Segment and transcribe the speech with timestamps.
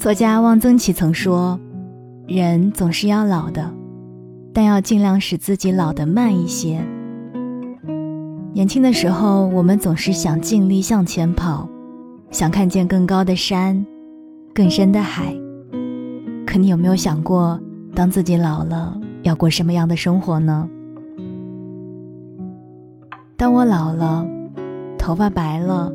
[0.00, 1.60] 作家汪曾祺曾说
[2.26, 3.70] ：“人总是要老的，
[4.50, 6.82] 但要尽量使自己老得慢一些。”
[8.54, 11.68] 年轻的时候，我们总是想尽力向前跑，
[12.30, 13.84] 想看见更高的山、
[14.54, 15.34] 更深的海。
[16.46, 17.60] 可你有没有想过，
[17.94, 20.66] 当自己老了，要过什么样的生活呢？
[23.36, 24.26] 当我老了，
[24.96, 25.92] 头发白了，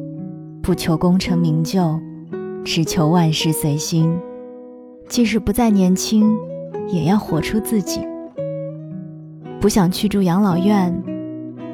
[0.61, 1.99] 不求功成名就。
[2.65, 4.11] 只求万事随心，
[5.07, 6.35] 即使不再年轻，
[6.87, 8.01] 也要活出自己。
[9.61, 10.91] 不想去住养老院，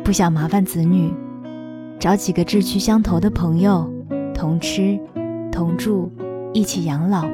[0.03, 1.09] 不想麻烦子女，
[1.97, 3.89] 找几个志趣相投的朋友，
[4.33, 4.99] 同吃
[5.49, 6.11] 同住，
[6.51, 7.25] 一起养老，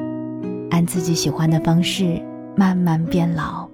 [0.69, 2.21] 按自己喜欢的方式
[2.55, 3.67] 慢慢变老。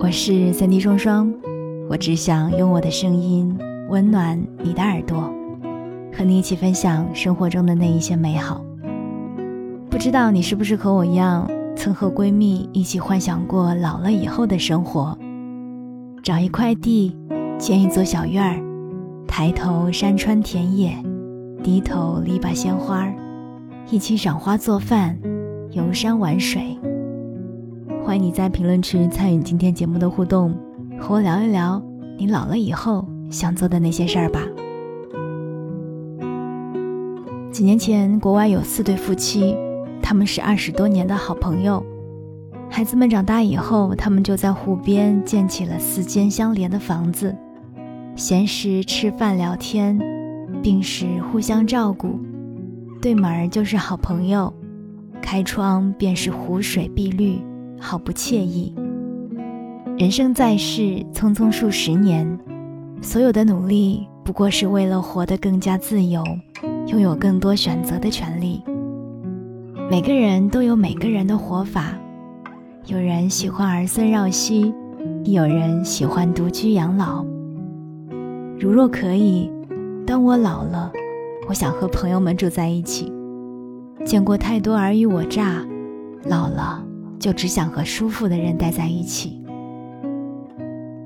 [0.00, 1.30] 我是三 D 双双，
[1.90, 3.54] 我只想用我的声音
[3.90, 5.30] 温暖你的耳朵，
[6.16, 8.64] 和你一起分享生活中的那一些美好。
[9.90, 15.18] 不知道你是不是和我一样，曾和闺蜜一起幻想过老了以后的生活？
[16.22, 17.16] 找一块地，
[17.58, 18.62] 建一座小院儿，
[19.26, 20.96] 抬头山川田野，
[21.64, 23.12] 低头篱笆鲜花，
[23.90, 25.18] 一起赏花做饭，
[25.72, 26.78] 游山玩水。
[28.04, 30.56] 欢迎你在评论区参与今天节目的互动，
[31.00, 31.82] 和我聊一聊
[32.16, 34.40] 你老了以后想做的那些事儿吧。
[37.50, 39.56] 几年前，国外有四对夫妻。
[40.02, 41.84] 他们是二十多年的好朋友，
[42.68, 47.36] 孩子们长大以后，他们就在湖边建起了四间相连的房子，
[48.16, 49.98] 闲时吃饭聊天，
[50.62, 52.18] 病时互相照顾，
[53.00, 54.52] 对门就是好朋友，
[55.22, 57.38] 开窗便是湖水碧绿，
[57.78, 58.74] 好不惬意。
[59.98, 62.38] 人生在世，匆匆数十年，
[63.02, 66.24] 所有的努力不过是为了活得更加自由，
[66.86, 68.62] 拥有更多选择的权利。
[69.90, 71.98] 每个人都有每个人的活法，
[72.86, 74.72] 有人喜欢儿孙绕膝，
[75.24, 77.24] 有人喜欢独居养老。
[78.56, 79.50] 如若可以，
[80.06, 80.92] 当我老了，
[81.48, 83.12] 我想和朋友们住在一起。
[84.04, 85.66] 见过太多尔虞我诈，
[86.22, 86.86] 老了
[87.18, 89.42] 就只想和舒服的人待在一起。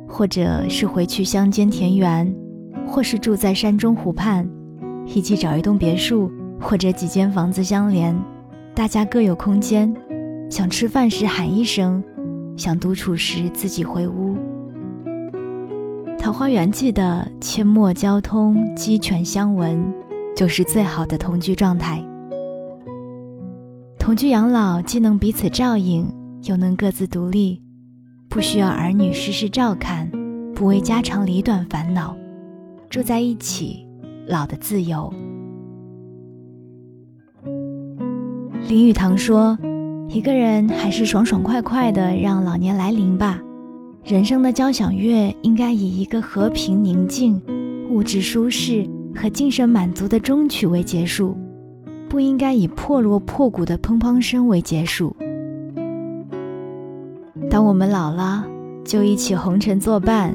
[0.06, 2.30] 或者是回去乡间田园，
[2.86, 4.46] 或是住在山中湖畔，
[5.06, 6.30] 一起找一栋别墅
[6.60, 8.14] 或者几间房子相连。
[8.74, 9.94] 大家各有空间，
[10.50, 12.02] 想吃饭时喊一声，
[12.56, 14.34] 想独处时自己回屋。
[16.18, 19.80] 《桃花源记》的阡陌交通，鸡犬相闻，
[20.34, 22.04] 就是最好的同居状态。
[23.96, 27.62] 同居养老，既能彼此照应，又能各自独立，
[28.28, 30.10] 不需要儿女时时照看，
[30.52, 32.16] 不为家长里短烦恼，
[32.90, 33.86] 住在一起，
[34.26, 35.14] 老的自由。
[38.66, 39.58] 林语堂说
[40.08, 43.38] ：“一个人还是爽爽快快的让老年来临吧。
[44.02, 47.40] 人生的交响乐应该以一个和平宁静、
[47.90, 51.36] 物质舒适和精神满足的终曲为结束，
[52.08, 55.14] 不应该以破锣破鼓的砰砰声为结束。
[57.50, 58.46] 当我们老了，
[58.82, 60.34] 就一起红尘作伴，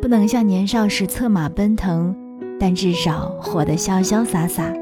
[0.00, 2.14] 不能像年少时策马奔腾，
[2.60, 4.72] 但至少活得潇潇洒洒。”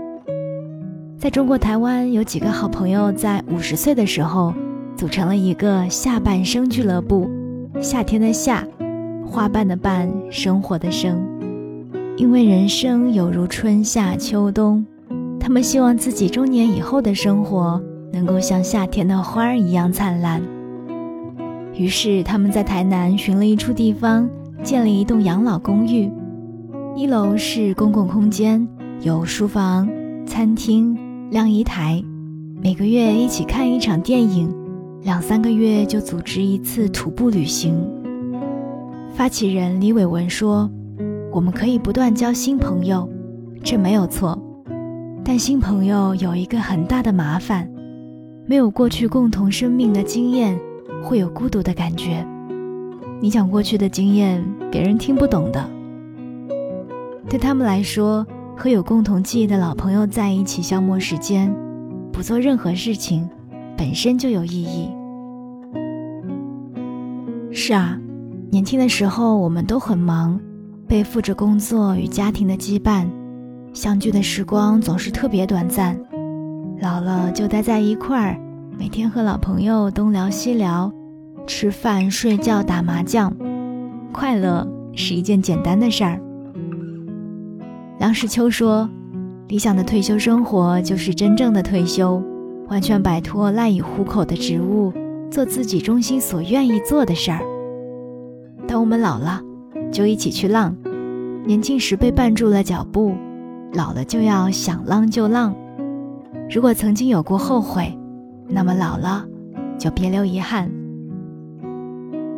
[1.24, 4.52] 在中国台湾，有几个好朋友在五十岁的时候，
[4.94, 7.30] 组成了一个下半生俱乐部。
[7.80, 8.62] 夏天的夏，
[9.26, 11.18] 花瓣的瓣，生活的生。
[12.18, 14.84] 因为人生有如春夏秋冬，
[15.40, 20.42] 他们希望自己中年以后的生活能够像夏天的花儿一样灿烂。
[21.72, 24.28] 于是他们在台南寻了一处地方，
[24.62, 26.12] 建了一栋养老公寓。
[26.94, 28.68] 一楼是公共空间，
[29.00, 29.88] 有书房、
[30.26, 30.94] 餐厅。
[31.30, 32.02] 晾衣台，
[32.62, 34.54] 每个月一起看一场电影，
[35.02, 37.74] 两三个月就组织一次徒步旅行。
[39.14, 40.70] 发起人李伟文说
[41.32, 43.08] ：“我们可以不断交新朋友，
[43.64, 44.40] 这没有错。
[45.24, 47.68] 但新朋友有一个很大的麻烦，
[48.46, 50.56] 没有过去共同生命的经验，
[51.02, 52.24] 会有孤独的感觉。
[53.20, 55.68] 你讲过去的经验，别人听不懂的。
[57.28, 58.24] 对他们来说。”
[58.56, 61.54] 和有共同记忆的老朋友在一起消磨时间，
[62.12, 63.28] 不做任何事情，
[63.76, 64.88] 本身就有意义。
[67.52, 67.98] 是啊，
[68.50, 70.40] 年轻的时候我们都很忙，
[70.86, 73.06] 背负着工作与家庭的羁绊，
[73.72, 75.98] 相聚的时光总是特别短暂。
[76.80, 78.40] 老了就待在一块儿，
[78.78, 80.92] 每天和老朋友东聊西聊，
[81.46, 83.34] 吃饭、睡觉、打麻将，
[84.12, 86.20] 快乐是一件简单的事儿。
[88.04, 88.86] 梁实秋说
[89.48, 92.22] ：“理想的退休生活就是真正的退休，
[92.68, 94.92] 完全摆脱赖以糊口的职务，
[95.30, 97.40] 做自己中心所愿意做的事儿。
[98.68, 99.40] 当我们老了，
[99.90, 100.76] 就一起去浪。
[101.46, 103.14] 年轻时被绊住了脚步，
[103.72, 105.54] 老了就要想浪就浪。
[106.50, 107.98] 如果曾经有过后悔，
[108.46, 109.24] 那么老了
[109.78, 110.70] 就别留遗憾。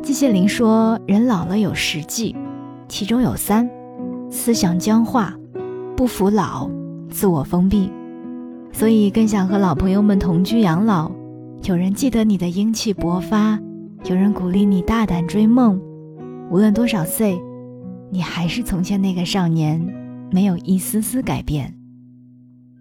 [0.00, 2.36] 季羡林说：“人老了有十忌，
[2.86, 3.68] 其中有三：
[4.30, 5.34] 思想僵化、
[5.96, 6.69] 不服老、
[7.08, 7.90] 自我封闭。”
[8.72, 11.10] 所以更想和老朋友们同居养老。
[11.64, 13.58] 有人记得你的英气勃发，
[14.04, 15.81] 有人鼓励你大胆追梦。
[16.50, 17.40] 无论多少岁，
[18.10, 19.81] 你还是从前那个少年，
[20.31, 21.75] 没有一丝丝改变。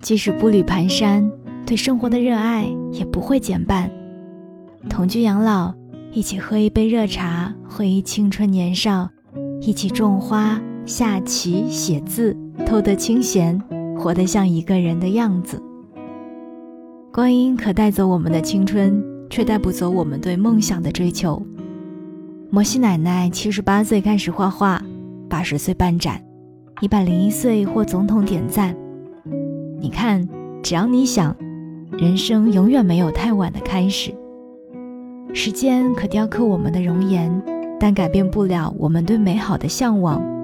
[0.01, 1.31] 即使步履蹒跚，
[1.65, 3.89] 对生活的热爱也不会减半。
[4.89, 5.73] 同居养老。
[6.11, 9.09] 一起喝一杯热茶，回忆青春年少；
[9.59, 13.59] 一起种花、下棋、写字，偷得清闲，
[13.97, 15.59] 活得像一个人的样子。
[17.11, 21.41] 光阴可带走我们的青春，却带不走我们对梦想的追求。
[22.51, 24.79] 摩西奶奶七十八岁开始画画，
[25.27, 26.21] 八十岁办展，
[26.81, 28.75] 一百零一岁获总统点赞。
[29.79, 30.27] 你看，
[30.61, 31.35] 只要你想，
[31.97, 34.13] 人生永远没有太晚的开始。
[35.33, 37.41] 时间可雕刻我们的容颜，
[37.79, 40.34] 但改变不了我们对美好的向往。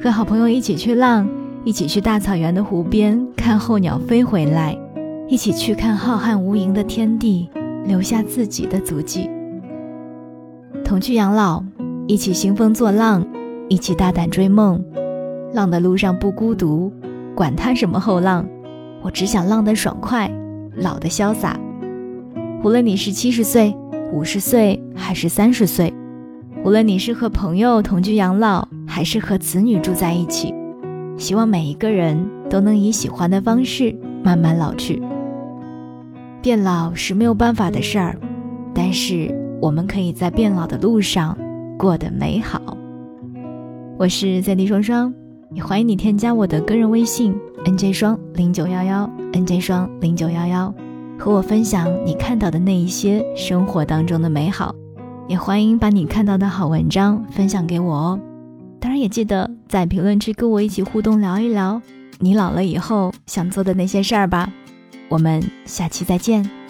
[0.00, 1.28] 和好朋友一起去浪，
[1.64, 4.78] 一起去大草原的湖边看候鸟飞回来，
[5.28, 7.48] 一起去看浩瀚无垠的天地，
[7.86, 9.28] 留下自己的足迹。
[10.84, 11.64] 同去养老，
[12.06, 13.26] 一起兴风作浪，
[13.68, 14.82] 一起大胆追梦。
[15.52, 16.92] 浪的路上不孤独，
[17.34, 18.46] 管他什么后浪，
[19.02, 20.30] 我只想浪得爽快，
[20.76, 21.58] 老得潇洒。
[22.62, 23.74] 无论你是七十岁。
[24.12, 25.92] 五十岁还是三十岁，
[26.64, 30.54] 无论你是和朋友同居养老，还是和子女住在一起，
[31.18, 32.18] 希望每一个人
[32.48, 35.02] 都能以喜欢的方式慢慢老去。
[36.40, 38.16] 变老是没有办法的事儿，
[38.72, 39.30] 但是
[39.60, 41.36] 我们可以在变老的路上
[41.78, 42.58] 过得美好。
[43.98, 45.12] 我是在地双双，
[45.52, 50.74] 也欢迎你添加我的个人微信 nj 双零九幺幺 nj 双零九幺幺。
[51.18, 54.74] 和我分享你看到的那一些生活当中的美好，
[55.26, 58.20] 也欢迎把你看到的好文章分享给我哦。
[58.78, 61.80] 当然也记得在评论区跟我一起互动聊一聊
[62.18, 64.52] 你老了以后想做的那些事儿吧。
[65.08, 66.63] 我们下期再见。